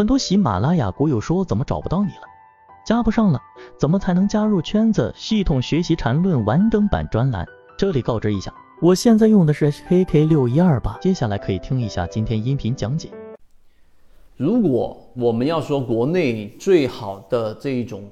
[0.00, 2.22] 很多喜马拉雅股友说怎么找不到你了？
[2.86, 3.38] 加不上了，
[3.78, 5.12] 怎么才能加入圈子？
[5.14, 8.50] 系统学习缠论完整版专栏，这里告知一下，
[8.80, 13.10] 我现在用的是 HKK 六一二八，接下来可以听一下今天音频讲解。
[14.38, 18.04] 如果我们要说国内最好的这一种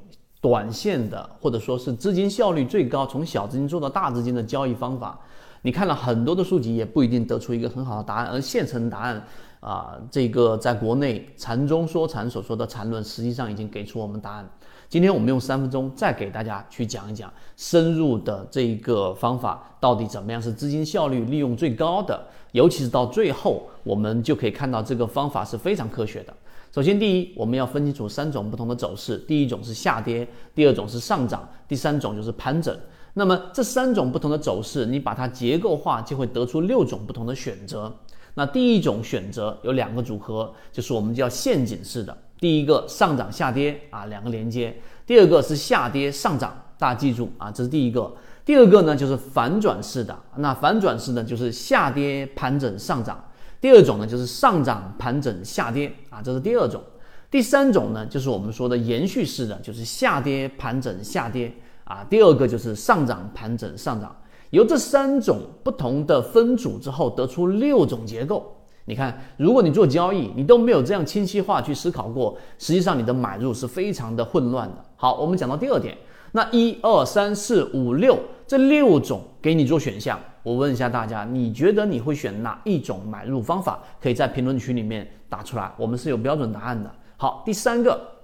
[0.43, 5.19] 短线的，或者说是资金效率最高，从小资金做到大资金的交易方法，
[5.63, 9.27] 你看了很多的书籍，也不一定得出一个很好的答案，而现成答案。
[9.61, 14.49] 啊，这个在国内禅中说禅所说的禅论，实际上已经给出我们答案。
[14.89, 26.33] 今天我们用三分钟再给大家去讲一讲深入的这一个方法到底怎么样是资金效率利用最高的，尤其是到最后，我们就可以看到这个方法是非常科学的。
[26.73, 32.75] 首先，第一，我们要分清楚三种不同的走势：第一种是下跌，第二种是上涨，第三种就是盘整。
[33.19, 37.93] 那么这三种不同的走势，你把它结构化，就会得出六种不同的选择。
[38.35, 42.17] 那第一种选择有两个组合，就是我们叫陷阱式的。
[42.39, 44.71] 第一个上涨下跌啊，两个连接；
[45.05, 48.15] 第二个是下跌上涨，大家记住啊，这是第一个。
[48.45, 53.23] 第二个呢就是反转式的，那反转式呢就是下跌盘整上涨。
[53.61, 56.81] 第二种呢就是上涨盘整下跌啊，这是第二种。
[57.29, 61.53] 第三种呢就是我们说的延续式的，就是下跌盘整下跌
[61.89, 62.07] 啊。
[62.09, 64.15] 第二个就是上涨盘整上涨。
[64.51, 68.55] 由这三种不同的分组之后，得出六种结构。
[68.87, 74.83] 你看，如果你做交易，你都没有这样清晰化去思考过，实际上你的买入是非常的混乱的。
[74.97, 75.95] 好，我们讲到第二点，
[76.33, 83.83] 那一二三四五六这六种给你做选项，我问一下大家，你觉得你会选哪一种买入方法？
[84.01, 86.91] 可以在评论区里面打出来，我们是有标准答案的。
[87.19, 88.18] 好，第三个。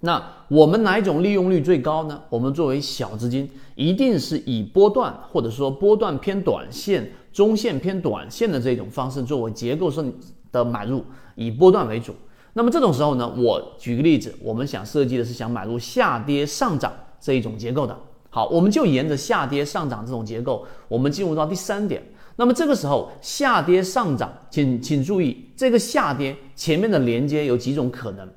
[0.00, 2.22] 那我们哪一种利用率最高呢？
[2.28, 10.14] 我们作为小资金，一定是以波段或者说波段偏短线、中线偏短线的这种方式作为结构性
[10.52, 11.04] 的买入，
[11.34, 12.14] 以波段为主。
[12.52, 17.96] 那么这种时候呢，我举个例子，我们想设计的是想买入下跌上涨这一种结构的。
[18.30, 22.00] 好，我们就沿着下跌上涨这种结构，我们进入到第三点。
[22.36, 28.28] 那么这个时候下跌上涨，请请注意这个下跌前面的连接有几种可能。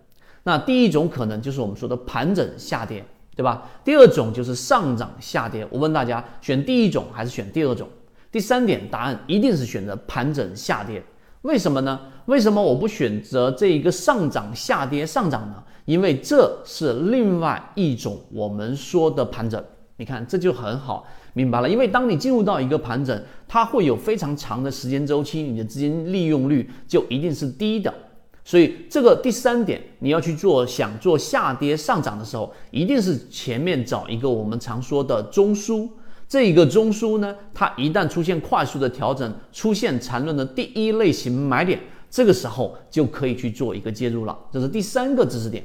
[0.43, 3.69] 那第一种可能就是我们说的盘整下跌，对吧？
[3.83, 5.67] 第二种就是上涨下跌。
[5.69, 7.87] 我问大家，选第一种还是选第二种？
[8.31, 11.03] 第三点答案一定是选择盘整下跌。
[11.43, 11.99] 为什么呢？
[12.25, 15.55] 为什么我不选择这一个上涨下跌上涨呢？
[15.85, 19.63] 因为这是另外一种我们说的盘整。
[19.97, 21.69] 你看这就很好明白了。
[21.69, 27.93] 因为当你进入到一个盘整，它会有非常长的时间周期，你的资金利用率就一定是低的。
[28.43, 35.87] 所以这个第三点，你要去做，想做下跌上涨的时候，一定是前面找一个我们常说的中枢。
[36.27, 41.79] 这一个中枢呢，它一旦出现快速的调整，出现缠论的第一类型买点，
[42.09, 44.35] 这个时候就可以去做一个介入了。
[44.51, 45.63] 这是第三个知识点。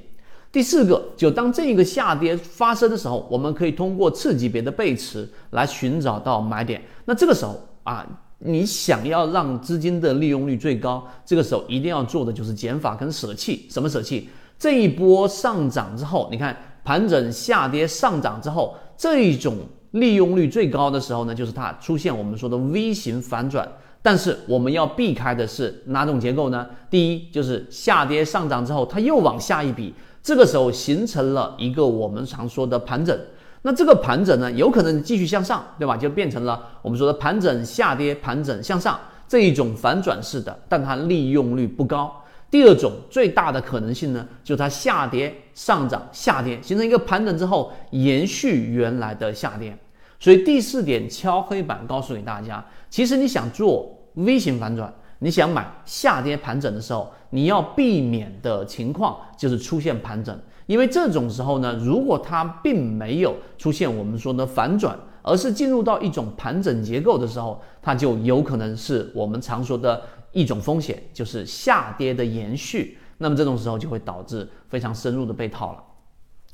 [0.53, 6.82] 第四个，就当这一个下跌发生的时候，我们可以通过次级别的背驰来寻找到买点。
[7.06, 8.06] 那这个时候啊。
[8.39, 13.67] 你想要让资金的利用率最高，这个时候一定要做的就是减法跟舍弃。
[13.71, 14.29] 什么舍弃？
[14.59, 19.57] 这一波上涨之后，你看盘整下跌上涨之后，这一种
[19.93, 23.67] 利用率最高的时候呢，就是它出现我们说的 V 型反转。
[24.03, 26.65] 但是我们要避开的是哪种结构呢？
[26.89, 29.93] 第一就是下跌上涨之后，它又往下一笔，
[30.23, 33.19] 这个时候形成了一个我们常说的盘整。
[33.66, 35.97] 那这个盘整呢，有可能继续向上，对吧？
[35.97, 38.97] 就变成了我们说的盘整下跌，盘整向上
[39.27, 42.22] 这一种反转式的，但它利用率不高。
[42.49, 49.76] 第二种最大的可能性呢，就是它下跌上涨下跌，形成一个盘整之后延续原来的下跌。
[50.21, 60.38] 所以第四点敲黑板告诉给大家，其实你想做 V 型反转，你想买下跌盘整的时候，你要避免的情况就是出现盘整。
[60.66, 72.99] 因为这种时候呢，如果它并没有出现我们说的反转，而是进入到一种盘整结构的时候，它就有可能是我们常说的一种风险，就是下跌的延续。
[73.19, 75.82] 那么这种时候就会导致非常深入的被套了。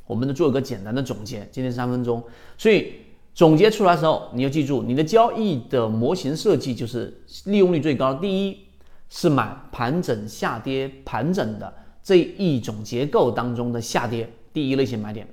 [0.06, 2.22] 我们呢做一个简单的总结，今天三分钟，
[2.58, 2.92] 所以
[3.34, 8.14] 总结出来时候，你要记住，你的交易的模型设计就是利用率最高。
[8.14, 8.58] 第一
[9.08, 11.72] 是买盘整下跌盘整的。
[12.02, 15.26] 这一种结构当中的下跌，第一类型买点。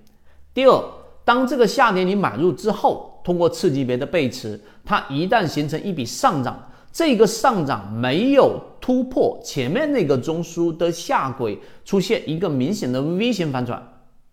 [0.53, 0.83] 第二，
[1.25, 13.81] 当这个下跌你买入之后，通过次级别的背驰，它一旦形成一笔上涨，这个上涨没有突破前面那个中枢的下轨，出现一个明显的 V 型反转，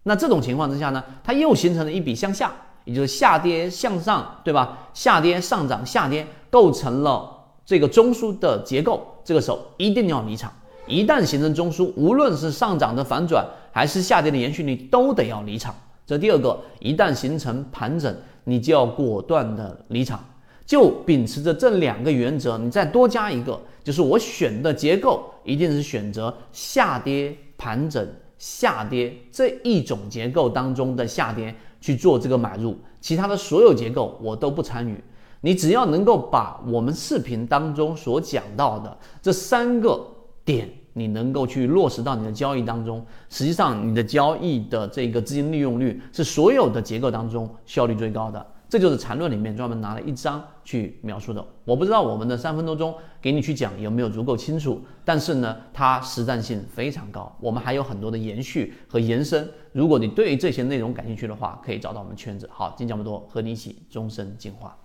[0.03, 2.53] 那这种情况之下呢，它又形成了一笔向下，
[2.85, 4.89] 也就是下跌向上，对吧？
[4.95, 7.31] 下跌上涨下跌，构成了
[7.65, 10.53] 这个中枢的结构，这个时候一定要离场。
[10.87, 15.75] 一旦形成中枢，无论是上涨的反转还是下跌的延续，你都得要离场。
[16.07, 20.25] 这第二个，一旦形成盘整，你就要果断的离场。
[20.65, 28.05] 就秉持着这两个原则，你再多加一个，就是我选的结构一定是选择下跌盘整
[28.39, 35.01] 下跌这一种结构当中的下跌去做这个买入，其他的所有结构我都不参与。
[35.41, 40.05] 你只要能够把我们视频当中所讲到的这三个
[40.47, 48.47] 点，你能够去落实到你的交易当中，实际上你的交易的这个资金利用率是所有的结构当中效率最高的。
[48.69, 51.45] 这就是缠论里面专门拿了一章去描述的。
[51.65, 57.33] 我不知道我们的三分多钟给你去讲有没有足够清楚，但是呢，它实战性非常高。
[57.41, 59.49] 我们还有很多的延续和延伸。
[59.73, 62.49] 如果你对于这些内容感兴趣的话，可以找到我们圈子。
[62.53, 64.77] 好，今天讲这么多，和你一起终身进化。